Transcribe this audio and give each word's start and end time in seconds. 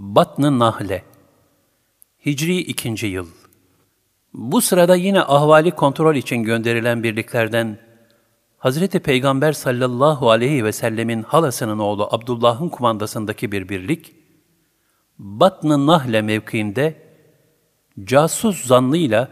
Batn-ı 0.00 0.58
Nahle 0.58 1.04
Hicri 2.26 2.58
2. 2.58 3.06
yıl 3.06 3.26
Bu 4.34 4.60
sırada 4.60 4.96
yine 4.96 5.20
ahvali 5.20 5.70
kontrol 5.70 6.16
için 6.16 6.36
gönderilen 6.36 7.02
birliklerden 7.02 7.78
Hazreti 8.58 9.00
Peygamber 9.00 9.52
sallallahu 9.52 10.30
aleyhi 10.30 10.64
ve 10.64 10.72
sellemin 10.72 11.22
halasının 11.22 11.78
oğlu 11.78 12.08
Abdullah'ın 12.10 12.68
kumandasındaki 12.68 13.52
bir 13.52 13.68
birlik, 13.68 14.12
Batn-ı 15.18 15.86
Nahle 15.86 16.22
mevkiinde 16.22 17.02
casus 18.04 18.66
zannıyla 18.66 19.28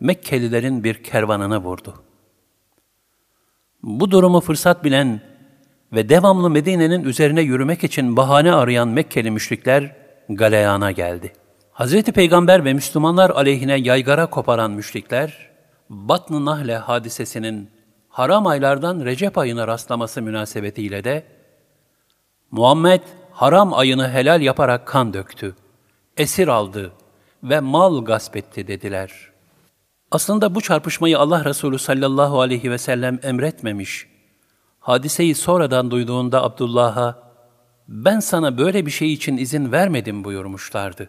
Mekkelilerin 0.00 0.84
bir 0.84 1.02
kervanını 1.02 1.58
vurdu. 1.58 1.94
Bu 3.82 4.10
durumu 4.10 4.40
fırsat 4.40 4.84
bilen 4.84 5.20
ve 5.92 6.08
devamlı 6.08 6.50
Medine'nin 6.50 7.04
üzerine 7.04 7.40
yürümek 7.40 7.84
için 7.84 8.16
bahane 8.16 8.52
arayan 8.52 8.88
Mekkeli 8.88 9.30
müşrikler 9.30 9.99
galeyana 10.36 10.90
geldi. 10.90 11.32
Hazreti 11.72 12.12
Peygamber 12.12 12.64
ve 12.64 12.72
Müslümanlar 12.72 13.30
aleyhine 13.30 13.76
yaygara 13.76 14.26
koparan 14.26 14.70
müşrikler, 14.70 15.50
Batn-ı 15.90 16.44
Nahle 16.44 16.76
hadisesinin 16.76 17.70
haram 18.08 18.46
aylardan 18.46 19.04
Recep 19.04 19.38
ayına 19.38 19.66
rastlaması 19.66 20.22
münasebetiyle 20.22 21.04
de, 21.04 21.26
Muhammed 22.50 23.00
haram 23.32 23.74
ayını 23.74 24.10
helal 24.10 24.40
yaparak 24.40 24.86
kan 24.86 25.12
döktü, 25.12 25.56
esir 26.16 26.48
aldı 26.48 26.92
ve 27.42 27.60
mal 27.60 28.04
gasp 28.04 28.36
etti 28.36 28.66
dediler. 28.66 29.30
Aslında 30.10 30.54
bu 30.54 30.60
çarpışmayı 30.60 31.18
Allah 31.18 31.44
Resulü 31.44 31.78
sallallahu 31.78 32.40
aleyhi 32.40 32.70
ve 32.70 32.78
sellem 32.78 33.18
emretmemiş. 33.22 34.06
Hadiseyi 34.80 35.34
sonradan 35.34 35.90
duyduğunda 35.90 36.42
Abdullah'a, 36.42 37.29
ben 37.90 38.20
sana 38.20 38.58
böyle 38.58 38.86
bir 38.86 38.90
şey 38.90 39.12
için 39.12 39.36
izin 39.36 39.72
vermedim 39.72 40.24
buyurmuşlardı. 40.24 41.08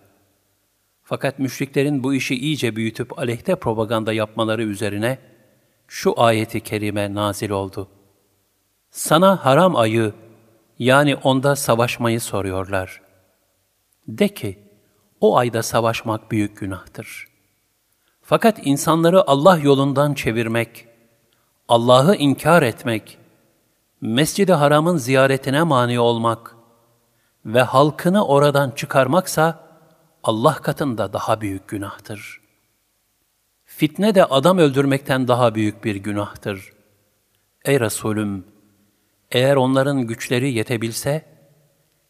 Fakat 1.03 1.39
müşriklerin 1.39 2.03
bu 2.03 2.13
işi 2.13 2.35
iyice 2.35 2.75
büyütüp 2.75 3.19
aleyhte 3.19 3.55
propaganda 3.55 4.13
yapmaları 4.13 4.63
üzerine 4.63 5.17
şu 5.87 6.21
ayeti 6.21 6.61
kerime 6.61 7.13
nazil 7.13 7.49
oldu. 7.49 7.87
Sana 8.89 9.45
haram 9.45 9.75
ayı, 9.75 10.13
yani 10.79 11.15
onda 11.15 11.55
savaşmayı 11.55 12.21
soruyorlar. 12.21 13.01
De 14.07 14.27
ki, 14.27 14.59
o 15.19 15.37
ayda 15.37 15.63
savaşmak 15.63 16.31
büyük 16.31 16.57
günahtır. 16.57 17.27
Fakat 18.21 18.59
insanları 18.63 19.29
Allah 19.29 19.57
yolundan 19.57 20.13
çevirmek, 20.13 20.87
Allah'ı 21.67 22.15
inkar 22.15 22.61
etmek, 22.61 23.17
Mescid-i 24.01 24.53
Haram'ın 24.53 24.97
ziyaretine 24.97 25.63
mani 25.63 25.99
olmak 25.99 26.60
ve 27.45 27.61
halkını 27.61 28.27
oradan 28.27 28.71
çıkarmaksa 28.71 29.71
Allah 30.23 30.53
katında 30.53 31.13
daha 31.13 31.41
büyük 31.41 31.67
günahtır. 31.67 32.41
Fitne 33.65 34.15
de 34.15 34.25
adam 34.25 34.57
öldürmekten 34.57 35.27
daha 35.27 35.55
büyük 35.55 35.83
bir 35.83 35.95
günahtır. 35.95 36.73
Ey 37.65 37.79
Resulüm, 37.79 38.45
eğer 39.31 39.55
onların 39.55 40.01
güçleri 40.01 40.53
yetebilse, 40.53 41.25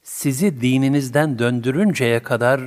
sizi 0.04 0.62
dininizden 0.62 1.40
döndürünceye 1.40 2.24
kadar 2.24 2.62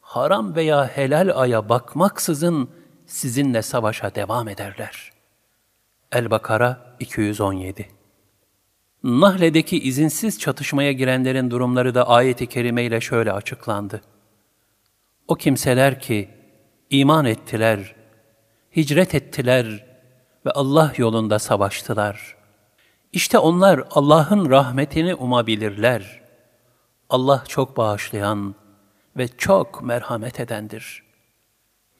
haram 0.00 0.56
veya 0.56 0.86
helal 0.86 1.40
aya 1.40 1.68
bakmaksızın 1.68 2.70
sizinle 3.06 3.62
savaşa 3.62 4.14
devam 4.14 4.48
ederler. 4.48 5.12
El-Bakara 6.12 6.96
217 7.00 7.95
Nahle'deki 9.04 9.78
izinsiz 9.80 10.38
çatışmaya 10.38 10.92
girenlerin 10.92 11.50
durumları 11.50 11.94
da 11.94 12.08
ayeti 12.08 12.46
kerimeyle 12.46 13.00
şöyle 13.00 13.32
açıklandı. 13.32 14.02
O 15.28 15.34
kimseler 15.34 16.00
ki 16.00 16.28
iman 16.90 17.24
ettiler, 17.24 17.94
hicret 18.76 19.14
ettiler 19.14 19.86
ve 20.46 20.50
Allah 20.50 20.92
yolunda 20.96 21.38
savaştılar. 21.38 22.36
İşte 23.12 23.38
onlar 23.38 23.84
Allah'ın 23.90 24.50
rahmetini 24.50 25.14
umabilirler. 25.14 26.22
Allah 27.10 27.44
çok 27.48 27.76
bağışlayan 27.76 28.54
ve 29.16 29.28
çok 29.28 29.82
merhamet 29.82 30.40
edendir. 30.40 31.02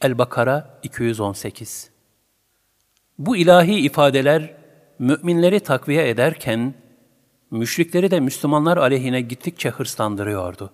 El-Bakara 0.01 0.79
218 0.83 1.91
Bu 3.19 3.37
ilahi 3.37 3.75
ifadeler 3.75 4.55
müminleri 4.99 5.61
takviye 5.61 6.09
ederken, 6.09 6.75
müşrikleri 7.51 8.11
de 8.11 8.21
Müslümanlar 8.21 8.77
aleyhine 8.77 9.21
gittikçe 9.21 9.71
hırslandırıyordu. 9.71 10.73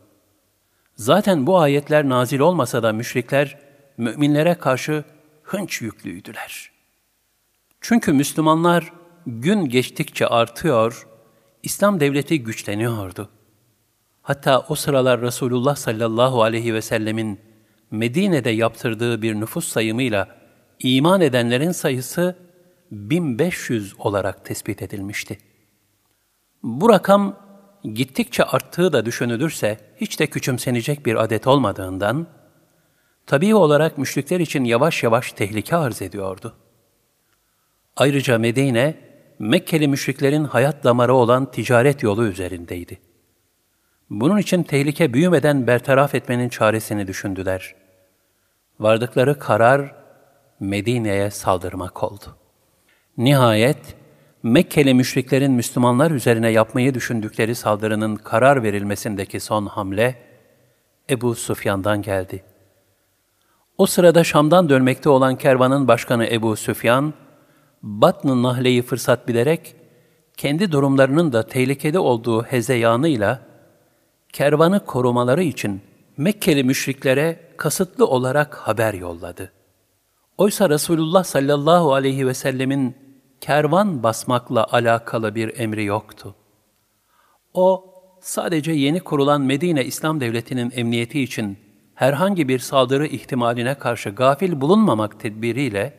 Zaten 0.97 1.47
bu 1.47 1.59
ayetler 1.59 2.09
nazil 2.09 2.41
olmasa 2.41 2.83
da 2.83 2.93
müşrikler, 2.93 3.59
müminlere 3.97 4.55
karşı 4.55 5.05
hınç 5.43 5.83
yüklüydüler. 5.83 6.71
Çünkü 7.81 8.12
Müslümanlar 8.12 8.93
gün 9.27 9.65
geçtikçe 9.65 10.27
artıyor, 10.27 11.06
İslam 11.62 12.00
devleti 12.00 12.43
güçleniyordu. 12.43 13.28
Hatta 14.22 14.66
o 14.69 14.75
sıralar 14.75 15.21
Resulullah 15.21 15.77
sallallahu 15.77 16.43
aleyhi 16.43 16.75
ve 16.75 16.83
sellemin 16.83 17.41
Medine'de 17.91 18.50
yaptırdığı 18.50 19.22
bir 19.22 19.34
nüfus 19.34 19.69
sayımıyla 19.69 20.28
iman 20.78 21.21
edenlerin 21.21 21.72
sayısı 21.72 22.37
1500 22.91 23.94
olarak 23.99 24.44
tespit 24.44 24.83
edilmişti. 24.83 25.39
Bu 26.62 26.90
rakam 26.90 27.36
gittikçe 27.84 28.44
arttığı 28.44 28.92
da 28.92 29.06
düşünülürse 29.06 29.78
hiç 29.96 30.20
de 30.20 30.26
küçümsenecek 30.26 31.06
bir 31.06 31.16
adet 31.24 31.46
olmadığından, 31.46 32.26
tabii 33.26 33.54
olarak 33.54 33.98
müşrikler 33.98 34.40
için 34.40 34.64
yavaş 34.64 35.02
yavaş 35.02 35.32
tehlike 35.32 35.76
arz 35.76 36.02
ediyordu. 36.02 36.56
Ayrıca 37.96 38.38
Medine, 38.38 39.12
Mekkeli 39.38 39.88
müşriklerin 39.88 40.44
hayat 40.44 40.84
damarı 40.84 41.14
olan 41.14 41.50
ticaret 41.50 42.02
yolu 42.02 42.26
üzerindeydi. 42.26 42.98
Bunun 44.10 44.38
için 44.38 44.62
tehlike 44.62 45.12
büyümeden 45.12 45.66
bertaraf 45.66 46.14
etmenin 46.14 46.48
çaresini 46.48 47.06
düşündüler. 47.06 47.74
Vardıkları 48.80 49.38
karar 49.38 49.94
Medine'ye 50.60 51.30
saldırmak 51.30 52.02
oldu. 52.02 52.36
Nihayet 53.16 53.96
Mekkeli 54.42 54.94
müşriklerin 54.94 55.53
Müslümanlar 55.53 56.10
üzerine 56.10 56.50
yapmayı 56.50 56.94
düşündükleri 56.94 57.54
saldırının 57.54 58.16
karar 58.16 58.62
verilmesindeki 58.62 59.41
son 59.41 59.66
hamle 59.66 60.19
Ebu 61.10 61.34
Süfyan'dan 61.34 62.03
geldi. 62.03 62.44
O 63.78 63.86
sırada 63.86 64.25
Şam'dan 64.25 64.69
dönmekte 64.69 65.08
olan 65.08 65.36
kervanın 65.36 65.88
başkanı 65.88 66.26
Ebu 66.26 66.56
Süfyan, 66.56 67.14
Batn-ı 67.82 68.42
Nahle'yi 68.42 68.82
fırsat 68.82 69.28
bilerek, 69.28 69.76
kendi 70.36 70.72
durumlarının 70.72 71.32
da 71.32 71.47
tehlikede 71.47 71.98
olduğu 71.98 72.42
hezeyanıyla, 72.42 73.41
kervanı 74.32 74.84
korumaları 74.84 75.42
için 75.42 75.80
Mekkeli 76.16 76.64
müşriklere 76.64 77.41
kasıtlı 77.56 78.06
olarak 78.06 78.54
haber 78.54 78.94
yolladı. 78.94 79.53
Oysa 80.38 80.70
Resulullah 80.70 81.24
sallallahu 81.24 81.94
aleyhi 81.94 82.26
ve 82.26 82.34
sellemin 82.34 83.01
kervan 83.42 84.03
basmakla 84.03 84.66
alakalı 84.72 85.34
bir 85.34 85.60
emri 85.60 85.84
yoktu. 85.84 86.34
O, 87.54 87.94
sadece 88.20 88.72
yeni 88.72 89.00
kurulan 89.00 89.41
Medine 89.41 89.84
İslam 89.84 90.20
Devleti'nin 90.20 90.72
emniyeti 90.75 91.22
için 91.22 91.58
herhangi 91.94 92.48
bir 92.48 92.58
saldırı 92.58 93.06
ihtimaline 93.06 93.75
karşı 93.75 94.10
gafil 94.10 94.60
bulunmamak 94.60 95.20
tedbiriyle, 95.20 95.98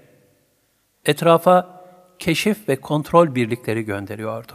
etrafa 1.06 1.86
keşif 2.20 2.70
ve 2.70 2.76
kontrol 2.76 3.36
birlikleri 3.36 3.82
gönderiyordu. 3.82 4.54